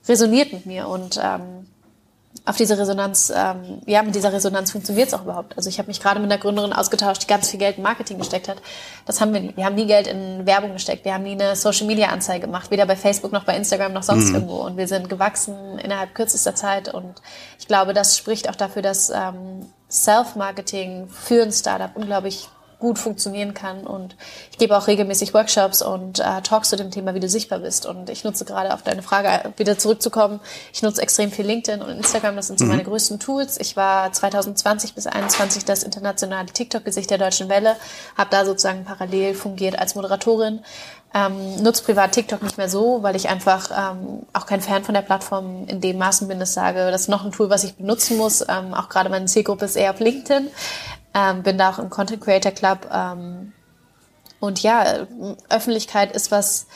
[0.07, 0.89] resoniert mit mir.
[0.89, 1.67] Und ähm,
[2.45, 5.57] auf diese Resonanz, ähm, ja, mit dieser Resonanz funktioniert es auch überhaupt.
[5.57, 8.19] Also ich habe mich gerade mit einer Gründerin ausgetauscht, die ganz viel Geld in Marketing
[8.19, 8.59] gesteckt hat.
[9.07, 9.57] Das haben wir nie.
[9.57, 11.05] Wir haben nie Geld in Werbung gesteckt.
[11.05, 14.35] Wir haben nie eine Social-Media-Anzeige gemacht, weder bei Facebook noch bei Instagram noch sonst mhm.
[14.37, 14.57] irgendwo.
[14.57, 16.93] Und wir sind gewachsen innerhalb kürzester Zeit.
[16.93, 17.21] Und
[17.59, 22.49] ich glaube, das spricht auch dafür, dass ähm, Self-Marketing für ein Startup unglaublich
[22.81, 23.87] gut funktionieren kann.
[23.87, 24.17] Und
[24.51, 27.87] ich gebe auch regelmäßig Workshops und äh, Talks zu dem Thema, wie du sichtbar bist.
[27.87, 30.41] Und ich nutze gerade auf deine Frage wieder zurückzukommen.
[30.73, 32.37] Ich nutze extrem viel LinkedIn und Instagram.
[32.37, 32.73] Das sind so mhm.
[32.73, 33.61] meine größten Tools.
[33.61, 37.77] Ich war 2020 bis 2021 das internationale TikTok-Gesicht der Deutschen Welle.
[38.17, 40.61] Habe da sozusagen parallel fungiert als Moderatorin.
[41.13, 44.95] Ähm, nutze privat TikTok nicht mehr so, weil ich einfach ähm, auch kein Fan von
[44.95, 47.75] der Plattform in dem Maßen bin, dass sage, das ist noch ein Tool, was ich
[47.75, 48.43] benutzen muss.
[48.43, 50.49] Ähm, auch gerade meine Zielgruppe ist eher auf LinkedIn.
[51.15, 52.89] Ähm, bin da auch im Content Creator Club.
[52.93, 53.53] Ähm,
[54.41, 55.07] und ja,
[55.49, 56.67] Öffentlichkeit ist was,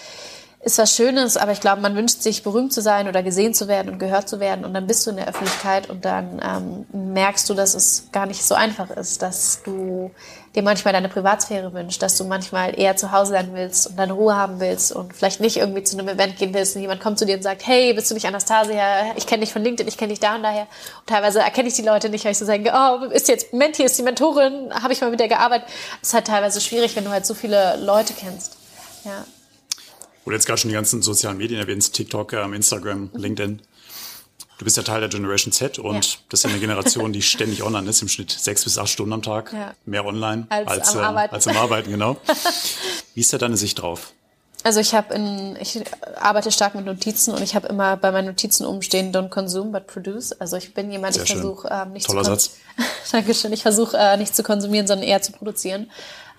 [0.65, 3.69] ist was Schönes, aber ich glaube, man wünscht sich berühmt zu sein oder gesehen zu
[3.69, 7.13] werden und gehört zu werden und dann bist du in der Öffentlichkeit und dann ähm,
[7.13, 10.11] merkst du, dass es gar nicht so einfach ist, dass du
[10.55, 14.13] dir manchmal deine Privatsphäre wünschst, dass du manchmal eher zu Hause sein willst und deine
[14.13, 17.19] Ruhe haben willst und vielleicht nicht irgendwie zu einem Event gehen willst und jemand kommt
[17.19, 19.17] zu dir und sagt, hey, bist du nicht Anastasia?
[19.17, 20.63] Ich kenne dich von LinkedIn, ich kenne dich da und daher.
[21.01, 23.83] Und teilweise erkenne ich die Leute nicht, weil ich so sage, oh, ist jetzt Menti,
[23.83, 25.69] ist die Mentorin, habe ich mal mit der gearbeitet.
[26.01, 28.57] Das ist halt teilweise schwierig, wenn du halt so viele Leute kennst.
[29.05, 29.25] Ja.
[30.25, 33.11] Oder jetzt gerade schon die ganzen sozialen Medien erwähnst, TikTok, ähm, Instagram.
[33.13, 33.61] LinkedIn.
[34.59, 36.19] Du bist ja Teil der Generation Z und ja.
[36.29, 39.13] das ist ja eine Generation, die ständig online ist, im Schnitt sechs bis acht Stunden
[39.13, 39.75] am Tag, ja.
[39.85, 41.35] mehr online als, als, am ähm, Arbeiten.
[41.35, 42.17] als am Arbeiten, genau.
[43.15, 44.13] Wie ist da deine Sicht drauf?
[44.65, 45.83] Also ich habe in, ich
[46.17, 49.87] arbeite stark mit Notizen und ich habe immer bei meinen Notizen umstehen, don't consume, but
[49.87, 50.33] produce.
[50.33, 52.57] Also ich bin jemand, Sehr ich versuche ähm, nicht Toller zu Satz.
[53.13, 53.53] Dankeschön.
[53.53, 55.91] Ich versuche äh, nicht zu konsumieren, sondern eher zu produzieren.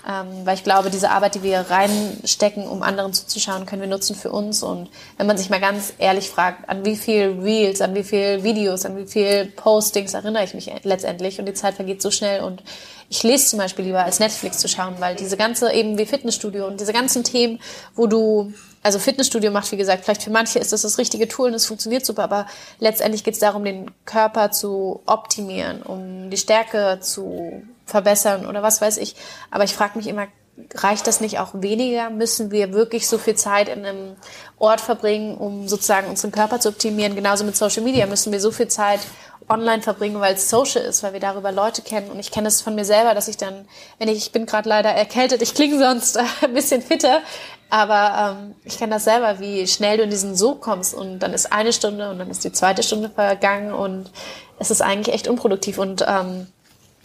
[0.07, 4.15] Ähm, weil ich glaube, diese Arbeit, die wir reinstecken, um anderen zuzuschauen, können wir nutzen
[4.15, 4.61] für uns.
[4.61, 8.43] Und wenn man sich mal ganz ehrlich fragt, an wie viel Reels, an wie viel
[8.43, 12.43] Videos, an wie viel Postings erinnere ich mich letztendlich und die Zeit vergeht so schnell
[12.43, 12.61] und
[13.09, 16.67] ich lese zum Beispiel lieber als Netflix zu schauen, weil diese ganze eben wie Fitnessstudio
[16.67, 17.59] und diese ganzen Themen,
[17.95, 21.49] wo du also Fitnessstudio macht, wie gesagt, vielleicht für manche ist das das richtige Tool
[21.49, 22.45] und es funktioniert super, aber
[22.79, 28.81] letztendlich geht es darum, den Körper zu optimieren, um die Stärke zu verbessern oder was
[28.81, 29.15] weiß ich.
[29.51, 30.27] Aber ich frage mich immer,
[30.73, 32.09] reicht das nicht auch weniger?
[32.09, 34.15] Müssen wir wirklich so viel Zeit in einem
[34.57, 37.15] Ort verbringen, um sozusagen unseren Körper zu optimieren?
[37.15, 39.01] Genauso mit Social Media müssen wir so viel Zeit
[39.47, 42.09] online verbringen, weil es social ist, weil wir darüber Leute kennen.
[42.09, 43.67] Und ich kenne es von mir selber, dass ich dann,
[43.99, 47.21] wenn ich, ich bin gerade leider erkältet, ich klinge sonst ein bisschen fitter,
[47.69, 51.33] aber ähm, ich kenne das selber, wie schnell du in diesen Sog kommst und dann
[51.33, 54.09] ist eine Stunde und dann ist die zweite Stunde vergangen und
[54.57, 56.47] es ist eigentlich echt unproduktiv und ähm,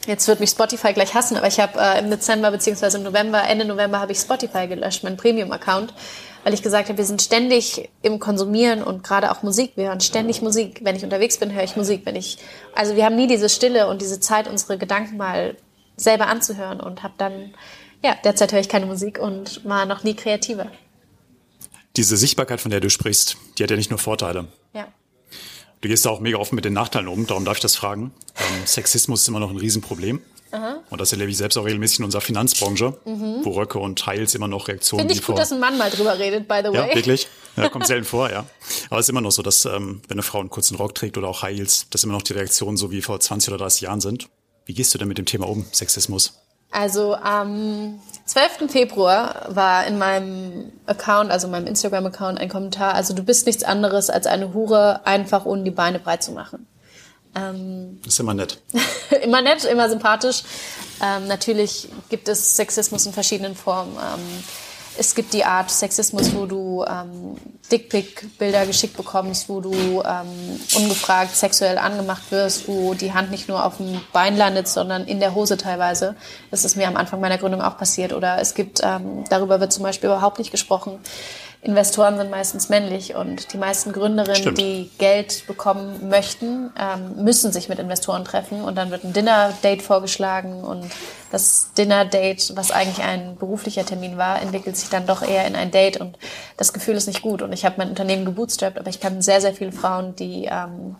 [0.06, 3.42] Jetzt wird mich Spotify gleich hassen, aber ich habe äh, im Dezember beziehungsweise im November,
[3.46, 5.92] Ende November habe ich Spotify gelöscht, mein Premium-Account,
[6.42, 9.72] weil ich gesagt habe, wir sind ständig im Konsumieren und gerade auch Musik.
[9.76, 10.80] Wir hören ständig Musik.
[10.82, 12.06] Wenn ich unterwegs bin, höre ich Musik.
[12.06, 12.38] Wenn ich,
[12.74, 15.56] also wir haben nie diese Stille und diese Zeit, unsere Gedanken mal
[15.96, 17.54] selber anzuhören und habe dann,
[18.02, 20.70] ja, derzeit höre ich keine Musik und war noch nie kreativer.
[21.96, 24.48] Diese Sichtbarkeit, von der du sprichst, die hat ja nicht nur Vorteile.
[24.72, 24.88] Ja.
[25.80, 28.12] Du gehst da auch mega offen mit den Nachteilen um, darum darf ich das fragen.
[28.36, 30.20] Ähm, Sexismus ist immer noch ein Riesenproblem.
[30.52, 30.80] Aha.
[30.90, 33.44] Und das erlebe ich selbst auch regelmäßig in unserer Finanzbranche, mhm.
[33.44, 36.18] wo Röcke und Teils immer noch Reaktionen Finde ich gut, dass ein Mann mal drüber
[36.18, 36.88] redet, by the way.
[36.88, 37.28] Ja, wirklich.
[37.56, 38.44] Ja, kommt selten vor, ja.
[38.90, 41.16] Aber es ist immer noch so, dass ähm, wenn eine Frau einen kurzen Rock trägt
[41.16, 44.00] oder auch Heels, dass immer noch die Reaktionen so wie vor 20 oder 30 Jahren
[44.00, 44.28] sind.
[44.66, 46.40] Wie gehst du denn mit dem Thema um, Sexismus?
[46.72, 48.70] Also am 12.
[48.70, 54.08] Februar war in meinem Account, also meinem Instagram-Account, ein Kommentar, also du bist nichts anderes
[54.08, 56.68] als eine Hure, einfach ohne die Beine breit zu machen.
[57.34, 58.60] Ähm, das ist immer nett.
[59.22, 60.44] immer nett, immer sympathisch.
[61.02, 63.96] Ähm, natürlich gibt es Sexismus in verschiedenen Formen.
[63.96, 64.44] Ähm,
[64.98, 67.36] es gibt die Art Sexismus, wo du ähm,
[67.70, 73.64] Dickpick-Bilder geschickt bekommst, wo du ähm, ungefragt sexuell angemacht wirst, wo die Hand nicht nur
[73.64, 76.16] auf dem Bein landet, sondern in der Hose teilweise.
[76.50, 78.12] Das ist mir am Anfang meiner Gründung auch passiert.
[78.12, 80.98] Oder es gibt, ähm, darüber wird zum Beispiel überhaupt nicht gesprochen,
[81.62, 84.58] Investoren sind meistens männlich und die meisten Gründerinnen, Stimmt.
[84.58, 89.82] die Geld bekommen möchten, ähm, müssen sich mit Investoren treffen und dann wird ein Dinner-Date
[89.82, 90.90] vorgeschlagen und
[91.30, 95.70] das Dinner-Date, was eigentlich ein beruflicher Termin war, entwickelt sich dann doch eher in ein
[95.70, 96.16] Date und
[96.56, 99.42] das Gefühl ist nicht gut und ich habe mein Unternehmen gebootstrapped, aber ich kann sehr,
[99.42, 100.96] sehr viele Frauen, die ähm,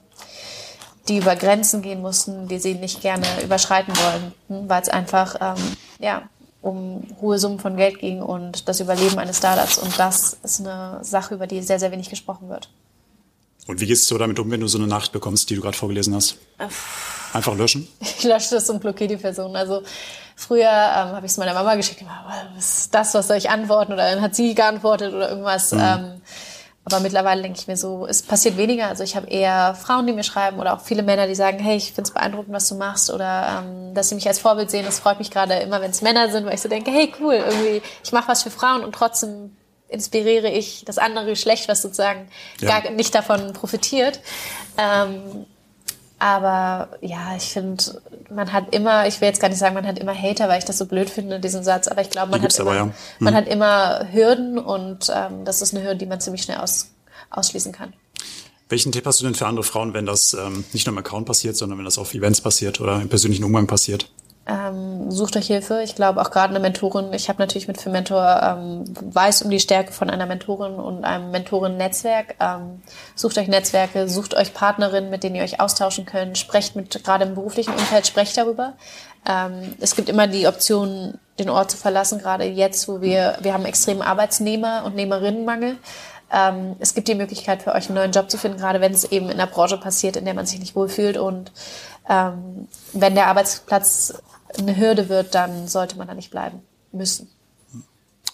[1.08, 5.76] die über Grenzen gehen mussten, die sie nicht gerne überschreiten wollen, weil es einfach ähm,
[5.98, 6.22] ja
[6.62, 9.78] um hohe Summen von Geld ging und das Überleben eines Startups.
[9.78, 12.68] Und das ist eine Sache, über die sehr, sehr wenig gesprochen wird.
[13.66, 15.76] Und wie gehst du damit um, wenn du so eine Nachricht bekommst, die du gerade
[15.76, 16.36] vorgelesen hast?
[17.32, 17.88] Einfach löschen?
[18.00, 19.56] Ich lösche das und blockiere die Person.
[19.56, 19.82] Also
[20.36, 22.04] früher ähm, habe ich es meiner Mama geschickt,
[22.54, 23.92] was ist das, was soll ich antworten?
[23.92, 25.72] Oder dann hat sie geantwortet oder irgendwas.
[25.72, 25.80] Mhm.
[25.80, 26.20] Ähm,
[26.92, 28.88] aber mittlerweile denke ich mir so, es passiert weniger.
[28.88, 31.76] Also ich habe eher Frauen, die mir schreiben oder auch viele Männer, die sagen, hey,
[31.76, 34.85] ich finde es beeindruckend, was du machst oder ähm, dass sie mich als Vorbild sehen.
[34.85, 37.35] Das freut mich gerade immer, wenn es Männer sind, weil ich so denke, hey, cool,
[37.35, 39.57] irgendwie, ich mache was für Frauen und trotzdem
[39.88, 42.29] inspiriere ich das andere Geschlecht, was sozusagen
[42.61, 42.81] ja.
[42.81, 44.20] gar nicht davon profitiert.
[44.79, 45.46] Ähm,
[46.20, 47.83] aber ja, ich finde,
[48.30, 50.66] man hat immer, ich will jetzt gar nicht sagen, man hat immer Hater, weil ich
[50.66, 52.85] das so blöd finde, diesen Satz, aber ich glaube, man, hat immer, ja.
[52.85, 52.92] mhm.
[53.20, 56.90] man hat immer Hürden und ähm, das ist eine Hürde, die man ziemlich schnell aus,
[57.30, 57.94] ausschließen kann.
[58.68, 61.26] Welchen Tipp hast du denn für andere Frauen, wenn das ähm, nicht nur im Account
[61.26, 64.11] passiert, sondern wenn das auf Events passiert oder im persönlichen Umgang passiert?
[64.50, 65.82] Ähm, sucht euch Hilfe.
[65.82, 67.12] Ich glaube auch gerade eine Mentorin.
[67.12, 71.04] Ich habe natürlich mit für Mentor ähm, weiß um die Stärke von einer Mentorin und
[71.04, 72.34] einem Mentoren-Netzwerk.
[72.40, 72.82] Ähm,
[73.14, 76.36] sucht euch Netzwerke, sucht euch Partnerinnen, mit denen ihr euch austauschen könnt.
[76.36, 78.72] Sprecht mit gerade im beruflichen Umfeld, sprecht darüber.
[79.28, 83.52] Ähm, es gibt immer die Option, den Ort zu verlassen, gerade jetzt, wo wir wir
[83.54, 85.76] haben extremen Arbeitsnehmer und Nehmerinnenmangel.
[86.32, 89.04] ähm, es gibt die Möglichkeit für euch einen neuen Job zu finden, gerade wenn es
[89.04, 91.18] eben in einer Branche passiert, in der man sich nicht wohlfühlt.
[91.18, 91.52] Und
[92.08, 94.14] ähm, wenn der Arbeitsplatz
[94.58, 97.30] eine Hürde wird, dann sollte man da nicht bleiben müssen.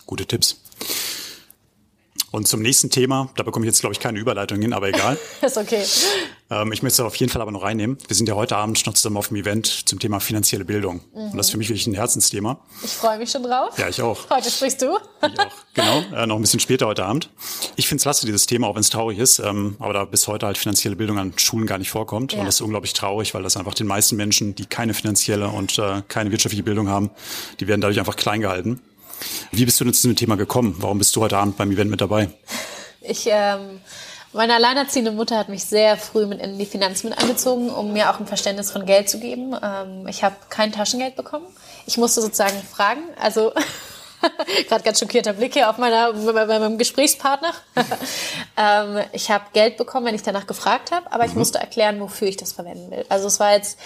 [0.06, 0.60] Gute Tipps.
[2.32, 5.16] Und zum nächsten Thema, da bekomme ich jetzt, glaube ich, keine Überleitung hin, aber egal.
[5.42, 5.82] ist okay.
[6.50, 7.98] Ähm, ich möchte es auf jeden Fall aber noch reinnehmen.
[8.06, 11.00] Wir sind ja heute Abend noch zusammen auf dem Event zum Thema finanzielle Bildung.
[11.14, 11.30] Mhm.
[11.30, 12.60] Und das ist für mich wirklich ein Herzensthema.
[12.82, 13.78] Ich freue mich schon drauf.
[13.78, 14.28] Ja, ich auch.
[14.30, 14.96] Heute sprichst du.
[15.22, 16.02] Ich auch, genau.
[16.14, 17.30] Äh, noch ein bisschen später heute Abend.
[17.76, 20.28] Ich finde es klasse, dieses Thema, auch wenn es traurig ist, ähm, aber da bis
[20.28, 22.32] heute halt finanzielle Bildung an Schulen gar nicht vorkommt.
[22.32, 22.40] Ja.
[22.40, 25.78] Und das ist unglaublich traurig, weil das einfach den meisten Menschen, die keine finanzielle und
[25.78, 27.10] äh, keine wirtschaftliche Bildung haben,
[27.60, 28.80] die werden dadurch einfach klein gehalten.
[29.52, 30.76] Wie bist du denn zu diesem Thema gekommen?
[30.78, 32.28] Warum bist du heute Abend beim Event mit dabei?
[33.00, 33.80] Ich, ähm,
[34.32, 38.10] meine alleinerziehende Mutter hat mich sehr früh mit in die Finanzen mit einbezogen, um mir
[38.10, 39.56] auch ein Verständnis von Geld zu geben.
[39.62, 41.46] Ähm, ich habe kein Taschengeld bekommen.
[41.86, 43.02] Ich musste sozusagen fragen.
[43.18, 43.52] Also
[44.68, 47.52] gerade ganz schockierter Blick hier auf meiner, bei meinem Gesprächspartner.
[48.56, 51.38] ähm, ich habe Geld bekommen, wenn ich danach gefragt habe, aber ich mhm.
[51.38, 53.04] musste erklären, wofür ich das verwenden will.
[53.08, 53.78] Also es war jetzt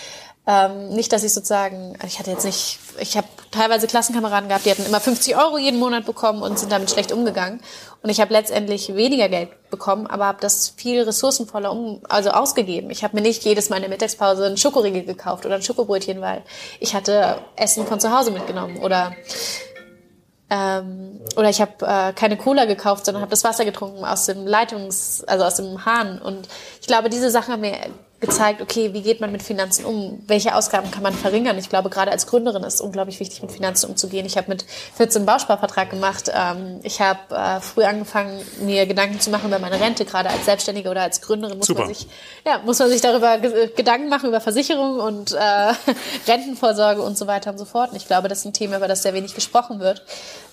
[0.46, 4.70] ähm, nicht, dass ich sozusagen, ich hatte jetzt nicht, ich habe teilweise Klassenkameraden gehabt, die
[4.70, 7.60] hatten immer 50 Euro jeden Monat bekommen und sind damit schlecht umgegangen.
[8.02, 12.90] Und ich habe letztendlich weniger Geld bekommen, aber habe das viel ressourcenvoller um, also ausgegeben.
[12.90, 16.20] Ich habe mir nicht jedes Mal in der Mittagspause einen Schokoriegel gekauft oder ein Schokobrötchen,
[16.20, 16.42] weil
[16.80, 19.12] ich hatte Essen von zu Hause mitgenommen oder
[20.48, 24.46] ähm, oder ich habe äh, keine Cola gekauft, sondern habe das Wasser getrunken aus dem
[24.46, 26.20] Leitungs, also aus dem Hahn.
[26.20, 26.48] Und
[26.80, 27.76] ich glaube, diese Sachen haben mir
[28.20, 30.22] gezeigt, okay, wie geht man mit Finanzen um?
[30.26, 31.56] Welche Ausgaben kann man verringern?
[31.56, 34.26] Ich glaube, gerade als Gründerin ist es unglaublich wichtig, mit Finanzen umzugehen.
[34.26, 36.30] Ich habe mit 14 einen Bausparvertrag gemacht.
[36.32, 40.04] Ähm, ich habe äh, früh angefangen, mir Gedanken zu machen über meine Rente.
[40.04, 41.80] Gerade als Selbstständige oder als Gründerin muss Super.
[41.80, 42.06] man sich,
[42.44, 45.38] ja, muss man sich darüber Gedanken machen über Versicherung und äh,
[46.28, 47.90] Rentenvorsorge und so weiter und so fort.
[47.90, 50.02] Und ich glaube, das ist ein Thema, über das sehr wenig gesprochen wird.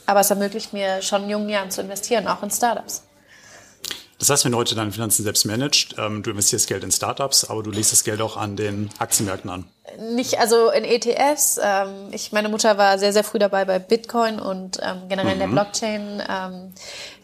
[0.06, 3.07] Aber es ermöglicht mir schon in jungen Jahren zu investieren, auch in Startups.
[4.20, 7.46] Das heißt, wenn du heute deine Finanzen selbst managst, ähm, du investierst Geld in Startups,
[7.46, 9.66] aber du legst das Geld auch an den Aktienmärkten an.
[10.00, 11.60] Nicht, also in ETFs.
[11.64, 15.42] Ähm, ich, meine Mutter war sehr, sehr früh dabei bei Bitcoin und ähm, generell mhm.
[15.42, 15.48] in der.
[15.48, 16.24] Blockchain.
[16.28, 16.74] Ähm,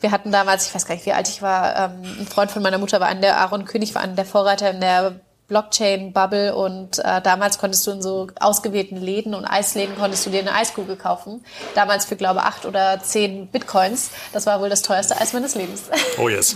[0.02, 2.62] wir hatten damals, ich weiß gar nicht, wie alt ich war, ähm, ein Freund von
[2.62, 7.00] meiner Mutter war einer der, Aaron König war einer der Vorreiter in der Blockchain-Bubble und
[7.00, 10.96] äh, damals konntest du in so ausgewählten Läden und Eisläden konntest du dir eine Eiskugel
[10.96, 11.44] kaufen.
[11.76, 14.12] Damals für, glaube acht oder zehn Bitcoins.
[14.32, 15.84] Das war wohl das teuerste Eis meines Lebens.
[16.18, 16.56] Oh yes.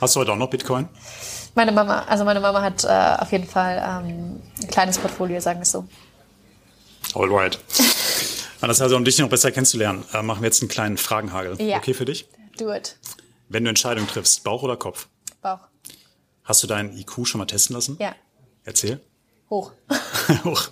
[0.00, 0.88] Hast du heute auch noch Bitcoin?
[1.54, 5.58] Meine Mama, also meine Mama hat äh, auf jeden Fall ähm, ein kleines Portfolio, sagen
[5.58, 5.86] wir es so.
[7.14, 7.58] Alright.
[8.60, 11.60] Das heißt, um dich noch besser kennenzulernen, äh, machen wir jetzt einen kleinen Fragenhagel.
[11.60, 11.78] Ja.
[11.78, 12.28] Okay für dich?
[12.58, 12.96] Do it.
[13.48, 15.08] Wenn du Entscheidungen triffst, Bauch oder Kopf?
[15.42, 15.58] Bauch.
[16.44, 17.96] Hast du deinen IQ schon mal testen lassen?
[18.00, 18.14] Ja.
[18.64, 19.00] Erzähl.
[19.48, 19.72] Hoch.
[20.44, 20.68] hoch.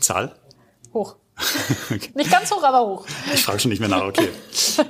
[0.00, 0.34] Zahl?
[0.92, 1.16] Hoch.
[1.90, 2.10] okay.
[2.14, 3.06] Nicht ganz hoch, aber hoch.
[3.34, 4.28] Ich frage schon nicht mehr nach, okay.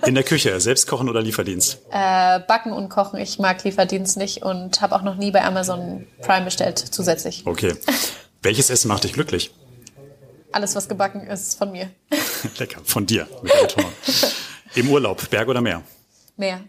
[0.06, 1.80] In der Küche, selbst kochen oder Lieferdienst?
[1.90, 3.18] Äh, backen und kochen.
[3.18, 7.46] Ich mag Lieferdienst nicht und habe auch noch nie bei Amazon Prime bestellt zusätzlich.
[7.46, 7.74] Okay.
[8.42, 9.54] Welches Essen macht dich glücklich?
[10.52, 11.90] Alles, was gebacken ist, von mir.
[12.58, 13.26] Lecker, von dir.
[13.42, 13.76] Mit
[14.74, 15.82] Im Urlaub, Berg oder Meer?
[16.36, 16.60] Meer.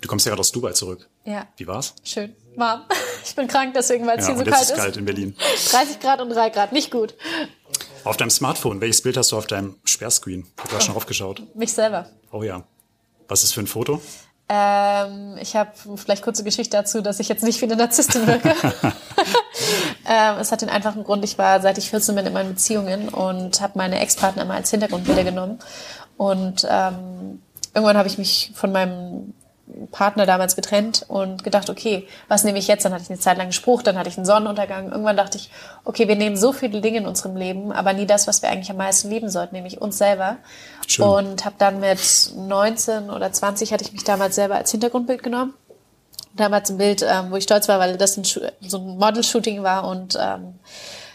[0.00, 1.08] Du kommst ja gerade aus Dubai zurück.
[1.24, 1.46] Ja.
[1.56, 1.94] Wie war's?
[2.04, 2.34] Schön.
[2.56, 2.82] Warm.
[3.22, 4.70] Ich bin krank, deswegen, weil es ja, hier so kalt ist.
[4.70, 5.36] Es ist kalt in Berlin.
[5.70, 7.14] 30 Grad und 3 Grad, nicht gut.
[8.02, 10.46] Auf deinem Smartphone, welches Bild hast du auf deinem Sperrscreen?
[10.56, 10.80] Ich habe oh.
[10.80, 11.42] schon aufgeschaut.
[11.54, 12.08] Mich selber.
[12.32, 12.64] Oh ja.
[13.28, 14.00] Was ist für ein Foto?
[14.48, 18.54] Ähm, ich habe vielleicht kurze Geschichte dazu, dass ich jetzt nicht wie eine Narzisstin wirke.
[20.08, 23.10] ähm, es hat den einfachen Grund, ich war seit ich 14 bin in meinen Beziehungen
[23.10, 25.58] und habe meine Ex-Partner mal als Hintergrundbilder genommen.
[26.16, 27.42] Und ähm,
[27.74, 29.34] irgendwann habe ich mich von meinem
[29.90, 32.84] Partner damals getrennt und gedacht, okay, was nehme ich jetzt?
[32.84, 34.90] Dann hatte ich eine Zeit lang gesprochen, dann hatte ich einen Sonnenuntergang.
[34.90, 35.50] Irgendwann dachte ich,
[35.84, 38.70] okay, wir nehmen so viele Dinge in unserem Leben, aber nie das, was wir eigentlich
[38.70, 40.38] am meisten lieben sollten, nämlich uns selber.
[40.86, 41.04] Schön.
[41.06, 42.00] Und habe dann mit
[42.36, 45.54] 19 oder 20 hatte ich mich damals selber als Hintergrundbild genommen.
[46.34, 49.88] Damals ein Bild, ähm, wo ich stolz war, weil das ein, so ein Model-Shooting war
[49.88, 50.54] und ähm,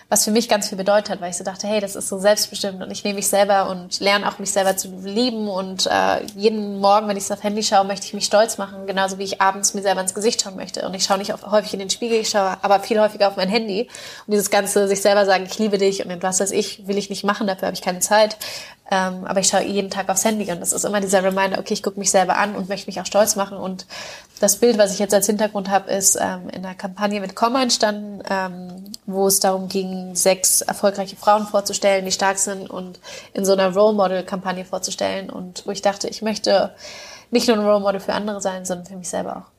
[0.08, 2.20] was für mich ganz viel bedeutet hat, weil ich so dachte, hey, das ist so
[2.20, 6.24] selbstbestimmt und ich nehme mich selber und lerne auch mich selber zu lieben und äh,
[6.36, 9.42] jeden Morgen, wenn ich aufs Handy schaue, möchte ich mich stolz machen, genauso wie ich
[9.42, 10.86] abends mir selber ins Gesicht schauen möchte.
[10.86, 13.50] Und ich schaue nicht häufig in den Spiegel, ich schaue aber viel häufiger auf mein
[13.50, 13.90] Handy.
[14.28, 17.10] Und dieses ganze sich selber sagen, ich liebe dich und was weiß ich, will ich
[17.10, 18.38] nicht machen, dafür habe ich keine Zeit,
[18.92, 21.74] ähm, aber ich schaue jeden Tag aufs Handy und das ist immer dieser Reminder, okay,
[21.74, 23.58] ich gucke mich selber an und möchte mich auch stolz machen.
[23.58, 23.88] Und
[24.40, 27.64] das Bild, was ich jetzt als Hintergrund habe, ist ähm, in einer Kampagne mit Komma
[27.64, 33.00] entstanden, ähm, wo es darum ging, sechs erfolgreiche Frauen vorzustellen, die stark sind und
[33.34, 35.32] in so einer Role Model-Kampagne vorzustellen.
[35.32, 36.76] Und wo ich dachte, ich möchte
[37.32, 39.56] nicht nur ein Role Model für andere sein, sondern für mich selber auch.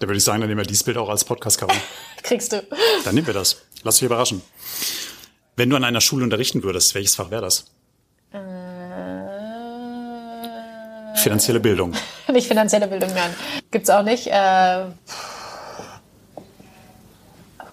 [0.00, 1.74] Da würde ich sagen, dann nehmen wir dieses Bild auch als Podcast-Cover.
[2.24, 2.62] Kriegst du.
[3.04, 3.58] Dann nehmen wir das.
[3.84, 4.42] Lass dich überraschen.
[5.54, 7.66] Wenn du an einer Schule unterrichten würdest, welches Fach wäre das?
[11.24, 11.94] Finanzielle Bildung.
[12.32, 13.34] nicht finanzielle Bildung, nein.
[13.70, 14.26] Gibt's auch nicht.
[14.26, 14.84] Äh,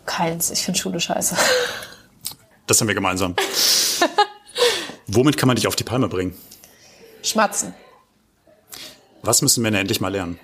[0.06, 0.52] keins.
[0.52, 1.36] Ich finde Schule scheiße.
[2.68, 3.36] Das haben wir gemeinsam.
[5.08, 6.38] Womit kann man dich auf die Palme bringen?
[7.22, 7.74] Schmatzen.
[9.24, 10.40] Was müssen Männer endlich mal lernen?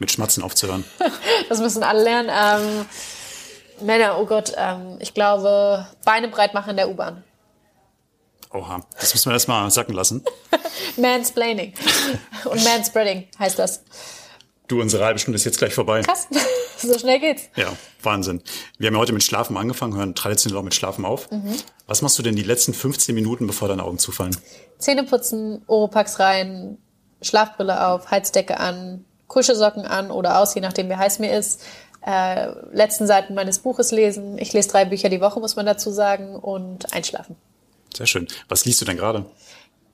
[0.00, 0.84] Mit Schmatzen aufzuhören.
[1.48, 2.30] Das müssen alle lernen.
[2.32, 7.22] Ähm, Männer, oh Gott, ähm, ich glaube, Beine breit machen in der U-Bahn.
[8.52, 10.24] Oha, das müssen wir erstmal sacken lassen.
[10.96, 11.72] Mansplaining.
[12.44, 13.82] Und Manspreading heißt das.
[14.68, 16.02] Du, unsere halbe Stunde ist jetzt gleich vorbei.
[16.02, 16.28] Krass,
[16.78, 17.48] so schnell geht's.
[17.56, 18.42] Ja, Wahnsinn.
[18.78, 21.28] Wir haben ja heute mit Schlafen angefangen, hören traditionell auch mit Schlafen auf.
[21.86, 24.36] Was machst du denn die letzten 15 Minuten, bevor deine Augen zufallen?
[24.78, 26.78] Zähne putzen, Oropax rein,
[27.20, 31.62] Schlafbrille auf, Heizdecke an, Kuschelsocken an oder aus, je nachdem wie heiß mir ist.
[32.04, 34.36] Äh, letzten Seiten meines Buches lesen.
[34.38, 37.36] Ich lese drei Bücher die Woche, muss man dazu sagen, und einschlafen.
[37.96, 38.28] Sehr schön.
[38.48, 39.26] Was liest du denn gerade?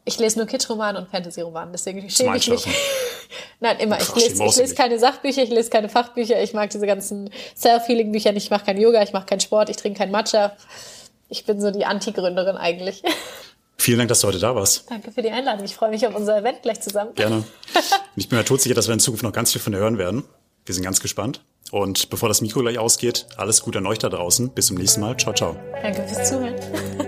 [0.05, 2.67] Ich lese nur Kitschromane und Fantasy-Romane, deswegen schäme ich mich.
[3.61, 4.01] Nein, immer.
[4.01, 6.43] Ich lese, ich lese keine Sachbücher, ich lese keine Fachbücher.
[6.43, 8.45] Ich mag diese ganzen Self-Healing-Bücher nicht.
[8.45, 10.57] Ich mache kein Yoga, ich mache keinen Sport, ich trinke kein Matcha.
[11.29, 13.03] Ich bin so die Anti-Gründerin eigentlich.
[13.77, 14.91] Vielen Dank, dass du heute da warst.
[14.91, 15.65] Danke für die Einladung.
[15.65, 17.15] Ich freue mich auf unser Event gleich zusammen.
[17.15, 17.37] Gerne.
[17.37, 17.45] Und
[18.17, 20.25] ich bin mir todsicher, dass wir in Zukunft noch ganz viel von dir hören werden.
[20.65, 21.43] Wir sind ganz gespannt.
[21.71, 24.51] Und bevor das Mikro gleich ausgeht, alles Gute an euch da draußen.
[24.51, 25.17] Bis zum nächsten Mal.
[25.17, 25.57] Ciao, ciao.
[25.83, 27.08] Danke fürs Zuhören.